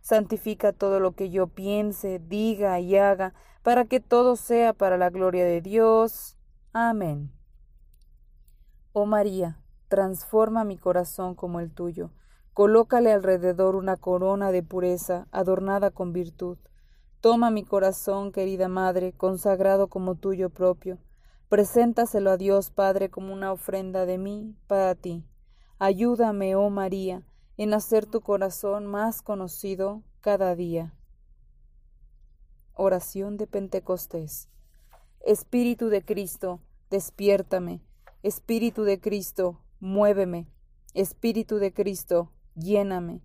Santifica 0.00 0.72
todo 0.72 1.00
lo 1.00 1.12
que 1.12 1.30
yo 1.30 1.46
piense, 1.48 2.18
diga 2.18 2.80
y 2.80 2.96
haga, 2.96 3.34
para 3.62 3.84
que 3.84 4.00
todo 4.00 4.36
sea 4.36 4.72
para 4.72 4.96
la 4.96 5.10
gloria 5.10 5.44
de 5.44 5.60
Dios. 5.60 6.36
Amén. 6.72 7.30
Oh 8.92 9.06
María, 9.06 9.60
transforma 9.88 10.64
mi 10.64 10.76
corazón 10.76 11.34
como 11.34 11.60
el 11.60 11.70
tuyo, 11.72 12.10
colócale 12.54 13.12
alrededor 13.12 13.76
una 13.76 13.96
corona 13.96 14.50
de 14.50 14.62
pureza 14.62 15.28
adornada 15.30 15.90
con 15.90 16.12
virtud. 16.12 16.58
Toma 17.20 17.50
mi 17.50 17.64
corazón, 17.64 18.32
querida 18.32 18.68
Madre, 18.68 19.12
consagrado 19.12 19.88
como 19.88 20.14
tuyo 20.14 20.50
propio, 20.50 20.98
preséntaselo 21.48 22.30
a 22.30 22.36
Dios 22.36 22.70
Padre 22.70 23.10
como 23.10 23.32
una 23.32 23.52
ofrenda 23.52 24.06
de 24.06 24.18
mí 24.18 24.56
para 24.66 24.94
ti. 24.94 25.24
Ayúdame, 25.78 26.56
oh 26.56 26.70
María, 26.70 27.22
en 27.58 27.74
hacer 27.74 28.06
tu 28.06 28.22
corazón 28.22 28.86
más 28.86 29.20
conocido 29.20 30.02
cada 30.20 30.54
día. 30.54 30.94
Oración 32.72 33.36
de 33.36 33.46
Pentecostés. 33.46 34.48
Espíritu 35.20 35.90
de 35.90 36.02
Cristo, 36.02 36.60
despiértame 36.88 37.82
Espíritu 38.24 38.82
de 38.82 39.00
Cristo, 39.00 39.60
muéveme. 39.78 40.48
Espíritu 40.92 41.58
de 41.58 41.72
Cristo, 41.72 42.32
lléname. 42.56 43.22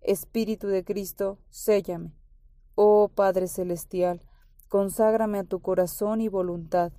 Espíritu 0.00 0.68
de 0.68 0.84
Cristo, 0.84 1.40
séllame. 1.50 2.12
Oh 2.76 3.10
Padre 3.12 3.48
Celestial, 3.48 4.20
conságrame 4.68 5.40
a 5.40 5.44
tu 5.44 5.60
corazón 5.60 6.20
y 6.20 6.28
voluntad. 6.28 6.92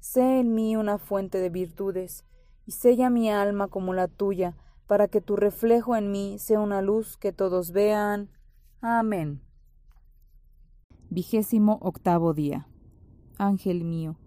Sé 0.00 0.40
en 0.40 0.56
mí 0.56 0.74
una 0.74 0.98
fuente 0.98 1.38
de 1.38 1.50
virtudes, 1.50 2.24
y 2.66 2.72
sella 2.72 3.10
mi 3.10 3.30
alma 3.30 3.68
como 3.68 3.94
la 3.94 4.08
tuya, 4.08 4.56
para 4.88 5.06
que 5.06 5.20
tu 5.20 5.36
reflejo 5.36 5.94
en 5.94 6.10
mí 6.10 6.38
sea 6.40 6.58
una 6.58 6.82
luz 6.82 7.16
que 7.16 7.32
todos 7.32 7.70
vean. 7.70 8.30
Amén. 8.80 9.42
Vigésimo 11.10 11.78
octavo 11.80 12.34
día. 12.34 12.66
Ángel 13.38 13.84
mío 13.84 14.18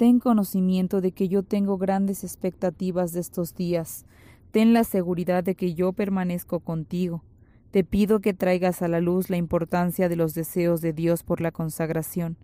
Ten 0.00 0.18
conocimiento 0.18 1.02
de 1.02 1.12
que 1.12 1.28
yo 1.28 1.42
tengo 1.42 1.76
grandes 1.76 2.24
expectativas 2.24 3.12
de 3.12 3.20
estos 3.20 3.54
días. 3.54 4.06
Ten 4.50 4.72
la 4.72 4.82
seguridad 4.82 5.44
de 5.44 5.54
que 5.54 5.74
yo 5.74 5.92
permanezco 5.92 6.60
contigo. 6.60 7.22
Te 7.70 7.84
pido 7.84 8.20
que 8.20 8.32
traigas 8.32 8.80
a 8.80 8.88
la 8.88 9.00
luz 9.00 9.28
la 9.28 9.36
importancia 9.36 10.08
de 10.08 10.16
los 10.16 10.32
deseos 10.32 10.80
de 10.80 10.94
Dios 10.94 11.22
por 11.22 11.42
la 11.42 11.52
consagración. 11.52 12.38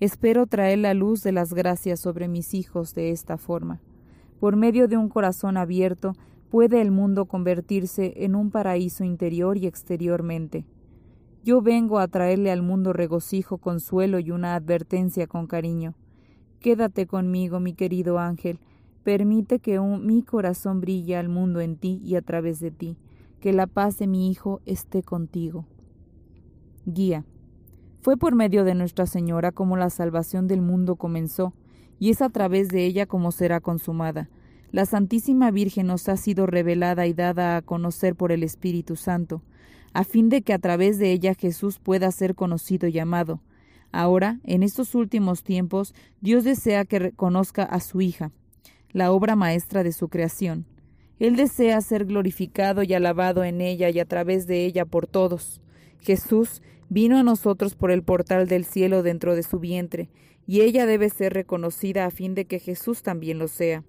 Espero 0.00 0.48
traer 0.48 0.80
la 0.80 0.94
luz 0.94 1.22
de 1.22 1.30
las 1.30 1.54
gracias 1.54 2.00
sobre 2.00 2.26
mis 2.26 2.54
hijos 2.54 2.92
de 2.92 3.12
esta 3.12 3.38
forma. 3.38 3.80
Por 4.40 4.56
medio 4.56 4.88
de 4.88 4.96
un 4.96 5.08
corazón 5.08 5.56
abierto, 5.56 6.14
puede 6.50 6.80
el 6.80 6.90
mundo 6.90 7.26
convertirse 7.26 8.12
en 8.24 8.34
un 8.34 8.50
paraíso 8.50 9.04
interior 9.04 9.56
y 9.56 9.66
exteriormente. 9.66 10.64
Yo 11.44 11.62
vengo 11.62 11.98
a 11.98 12.08
traerle 12.08 12.50
al 12.50 12.62
mundo 12.62 12.92
regocijo, 12.92 13.58
consuelo 13.58 14.18
y 14.18 14.30
una 14.30 14.54
advertencia 14.54 15.26
con 15.26 15.46
cariño. 15.46 15.94
Quédate 16.60 17.06
conmigo, 17.06 17.60
mi 17.60 17.72
querido 17.72 18.18
ángel. 18.18 18.58
Permite 19.04 19.60
que 19.60 19.78
mi 19.78 20.22
corazón 20.22 20.80
brille 20.80 21.16
al 21.16 21.28
mundo 21.28 21.60
en 21.60 21.76
ti 21.76 22.00
y 22.04 22.16
a 22.16 22.22
través 22.22 22.58
de 22.58 22.72
ti. 22.72 22.96
Que 23.40 23.52
la 23.52 23.68
paz 23.68 23.98
de 23.98 24.08
mi 24.08 24.28
Hijo 24.28 24.60
esté 24.66 25.04
contigo. 25.04 25.66
Guía. 26.84 27.24
Fue 28.00 28.16
por 28.16 28.34
medio 28.34 28.64
de 28.64 28.74
Nuestra 28.74 29.06
Señora 29.06 29.52
como 29.52 29.76
la 29.76 29.90
salvación 29.90 30.48
del 30.48 30.62
mundo 30.62 30.96
comenzó, 30.96 31.54
y 31.98 32.10
es 32.10 32.22
a 32.22 32.30
través 32.30 32.68
de 32.68 32.84
ella 32.84 33.06
como 33.06 33.30
será 33.30 33.60
consumada. 33.60 34.28
La 34.72 34.84
Santísima 34.84 35.50
Virgen 35.50 35.86
nos 35.86 36.08
ha 36.08 36.16
sido 36.16 36.46
revelada 36.46 37.06
y 37.06 37.12
dada 37.12 37.56
a 37.56 37.62
conocer 37.62 38.16
por 38.16 38.32
el 38.32 38.42
Espíritu 38.42 38.96
Santo, 38.96 39.42
a 39.92 40.04
fin 40.04 40.28
de 40.28 40.42
que 40.42 40.52
a 40.52 40.58
través 40.58 40.98
de 40.98 41.12
ella 41.12 41.34
Jesús 41.34 41.78
pueda 41.78 42.10
ser 42.10 42.34
conocido 42.34 42.88
y 42.88 42.98
amado. 42.98 43.40
Ahora, 43.92 44.40
en 44.44 44.62
estos 44.62 44.94
últimos 44.94 45.42
tiempos, 45.42 45.94
Dios 46.20 46.44
desea 46.44 46.84
que 46.84 46.98
reconozca 46.98 47.62
a 47.62 47.80
su 47.80 48.00
hija, 48.00 48.32
la 48.92 49.12
obra 49.12 49.36
maestra 49.36 49.82
de 49.82 49.92
su 49.92 50.08
creación. 50.08 50.66
Él 51.18 51.36
desea 51.36 51.80
ser 51.80 52.04
glorificado 52.04 52.82
y 52.82 52.92
alabado 52.92 53.44
en 53.44 53.60
ella 53.60 53.88
y 53.88 54.00
a 54.00 54.04
través 54.04 54.46
de 54.46 54.66
ella 54.66 54.84
por 54.84 55.06
todos. 55.06 55.60
Jesús 56.00 56.60
vino 56.88 57.16
a 57.16 57.22
nosotros 57.22 57.74
por 57.74 57.90
el 57.90 58.02
portal 58.02 58.48
del 58.48 58.64
cielo 58.64 59.02
dentro 59.02 59.34
de 59.34 59.42
su 59.42 59.58
vientre, 59.58 60.10
y 60.46 60.60
ella 60.60 60.86
debe 60.86 61.08
ser 61.08 61.32
reconocida 61.32 62.04
a 62.04 62.10
fin 62.10 62.34
de 62.34 62.44
que 62.44 62.58
Jesús 62.58 63.02
también 63.02 63.38
lo 63.38 63.48
sea. 63.48 63.82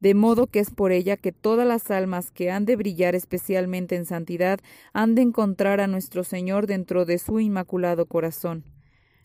De 0.00 0.14
modo 0.14 0.46
que 0.46 0.60
es 0.60 0.70
por 0.70 0.92
ella 0.92 1.16
que 1.16 1.32
todas 1.32 1.66
las 1.66 1.90
almas 1.90 2.30
que 2.30 2.50
han 2.50 2.64
de 2.64 2.76
brillar 2.76 3.14
especialmente 3.14 3.96
en 3.96 4.06
santidad 4.06 4.60
han 4.92 5.14
de 5.14 5.22
encontrar 5.22 5.80
a 5.80 5.88
nuestro 5.88 6.22
Señor 6.22 6.66
dentro 6.66 7.04
de 7.04 7.18
su 7.18 7.40
inmaculado 7.40 8.06
corazón. 8.06 8.64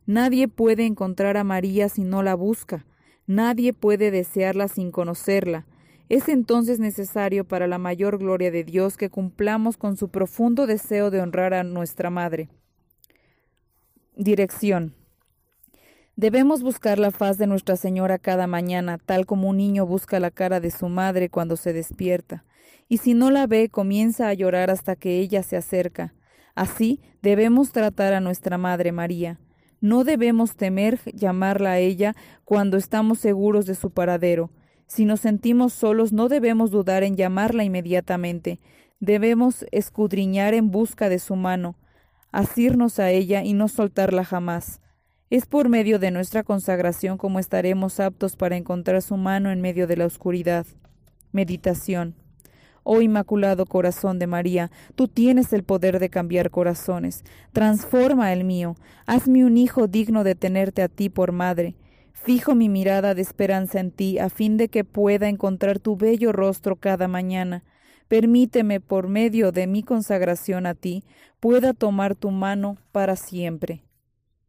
Nadie 0.06 0.48
puede 0.48 0.86
encontrar 0.86 1.38
a 1.38 1.44
María 1.44 1.89
si 1.89 2.03
no 2.03 2.24
la 2.24 2.36
busca, 2.36 2.86
nadie 3.27 3.74
puede 3.74 4.12
desearla 4.12 4.68
sin 4.68 4.92
conocerla. 4.92 5.65
Es 6.10 6.27
entonces 6.27 6.80
necesario 6.80 7.46
para 7.46 7.68
la 7.68 7.77
mayor 7.77 8.18
gloria 8.18 8.51
de 8.51 8.63
Dios 8.63 8.98
que 8.98 9.10
cumplamos 9.10 9.77
con 9.77 9.96
su 9.96 10.10
profundo 10.10 10.68
deseo 10.68 11.12
de 11.12 11.22
honrar 11.22 11.53
a 11.53 11.63
nuestra 11.63 12.10
Madre. 12.10 12.50
Dirección. 14.15 14.96
Debemos 16.15 16.62
buscar 16.62 17.00
la 17.00 17.10
faz 17.10 17.39
de 17.39 17.48
Nuestra 17.48 17.75
Señora 17.75 18.20
cada 18.20 18.46
mañana, 18.46 19.00
tal 19.00 19.25
como 19.25 19.50
un 19.50 19.58
niño 19.58 19.88
busca 19.88 20.20
la 20.20 20.29
cara 20.29 20.60
de 20.60 20.70
su 20.70 20.88
madre 20.88 21.29
cuando 21.29 21.58
se 21.58 21.74
despierta, 21.74 22.46
y 22.88 22.98
si 22.98 23.15
no 23.15 23.32
la 23.32 23.48
ve 23.48 23.67
comienza 23.70 24.27
a 24.27 24.34
llorar 24.36 24.70
hasta 24.70 24.96
que 24.96 25.17
ella 25.17 25.41
se 25.41 25.58
acerca. 25.58 26.13
Así 26.53 27.01
debemos 27.24 27.72
tratar 27.72 28.13
a 28.13 28.20
nuestra 28.20 28.60
Madre 28.60 28.91
María. 28.91 29.39
No 29.82 30.03
debemos 30.03 30.55
temer 30.55 31.00
llamarla 31.15 31.72
a 31.72 31.79
ella 31.79 32.15
cuando 32.46 32.77
estamos 32.77 33.17
seguros 33.17 33.65
de 33.65 33.74
su 33.74 33.89
paradero. 33.89 34.51
Si 34.86 35.05
nos 35.05 35.22
sentimos 35.22 35.74
solos, 35.74 36.13
no 36.13 36.29
debemos 36.29 36.70
dudar 36.70 37.01
en 37.01 37.15
llamarla 37.15 37.63
inmediatamente. 37.63 38.60
Debemos 39.00 39.65
escudriñar 39.72 40.53
en 40.53 40.70
busca 40.70 41.10
de 41.10 41.17
su 41.17 41.36
mano, 41.36 41.75
asirnos 42.32 43.00
a 43.00 43.10
ella 43.10 43.43
y 43.43 43.53
no 43.53 43.67
soltarla 43.67 44.24
jamás. 44.24 44.79
Es 45.30 45.46
por 45.46 45.70
medio 45.70 46.00
de 46.00 46.12
nuestra 46.12 46.44
consagración 46.44 47.18
como 47.18 47.39
estaremos 47.39 48.00
aptos 48.00 48.36
para 48.36 48.58
encontrar 48.58 49.01
su 49.01 49.18
mano 49.18 49.51
en 49.51 49.62
medio 49.62 49.88
de 49.88 49.98
la 49.98 50.06
oscuridad. 50.06 50.65
Meditación. 51.32 52.15
Oh 52.84 53.01
Inmaculado 53.01 53.65
Corazón 53.65 54.20
de 54.20 54.27
María, 54.27 54.70
tú 54.96 55.08
tienes 55.08 55.53
el 55.53 55.63
poder 55.63 56.00
de 56.00 56.10
cambiar 56.10 56.51
corazones. 56.51 57.24
Transforma 57.53 58.34
el 58.34 58.44
mío. 58.44 58.75
Hazme 59.06 59.46
un 59.46 59.58
hijo 59.58 59.88
digno 59.88 60.24
de 60.24 60.36
tenerte 60.36 60.82
a 60.82 60.89
ti 60.89 61.10
por 61.10 61.32
madre. 61.32 61.75
Fijo 62.12 62.56
mi 62.56 62.70
mirada 62.70 63.15
de 63.15 63.22
esperanza 63.22 63.80
en 63.80 63.92
ti, 63.92 64.20
a 64.20 64.30
fin 64.30 64.58
de 64.58 64.68
que 64.68 64.84
pueda 64.84 65.30
encontrar 65.30 65.80
tu 65.80 65.96
bello 65.96 66.32
rostro 66.32 66.75
cada 66.75 67.08
mañana. 67.08 67.63
Permíteme, 68.08 68.80
por 68.82 69.08
medio 69.08 69.51
de 69.51 69.65
mi 69.65 69.82
consagración 69.82 70.65
a 70.65 70.75
ti, 70.75 71.03
pueda 71.39 71.74
tomar 71.74 72.15
tu 72.15 72.32
mano 72.32 72.77
para 72.92 73.15
siempre. 73.15 73.84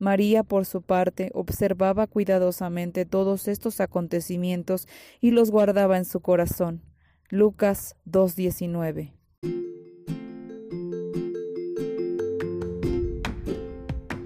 María, 0.04 0.42
por 0.42 0.66
su 0.66 0.82
parte, 0.82 1.30
observaba 1.34 2.06
cuidadosamente 2.06 3.06
todos 3.06 3.48
estos 3.48 3.80
acontecimientos 3.80 4.86
y 5.20 5.30
los 5.30 5.50
guardaba 5.50 5.96
en 5.96 6.04
su 6.04 6.20
corazón. 6.20 6.82
Lucas 7.30 7.96
2.19. 8.06 9.14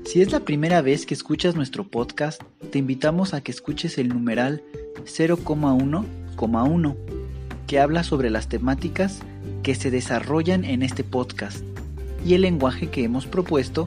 Si 0.05 0.21
es 0.21 0.33
la 0.33 0.41
primera 0.41 0.83
vez 0.83 1.07
que 1.07 1.15
escuchas 1.15 1.55
nuestro 1.55 1.89
podcast, 1.89 2.43
te 2.73 2.79
invitamos 2.79 3.33
a 3.33 3.41
que 3.41 3.53
escuches 3.53 3.99
el 3.99 4.09
numeral 4.09 4.65
0,1,1, 5.05 6.97
que 7.69 7.79
habla 7.79 8.03
sobre 8.03 8.31
las 8.31 8.49
temáticas 8.49 9.21
que 9.63 9.77
se 9.77 9.93
desarrollan 9.93 10.65
en 10.65 10.83
este 10.83 11.05
podcast 11.05 11.63
y 12.25 12.35
el 12.35 12.43
lenguaje 12.43 12.89
que 12.91 13.05
hemos 13.05 13.27
propuesto 13.27 13.87